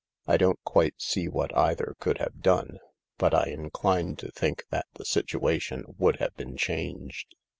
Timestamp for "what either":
1.29-1.95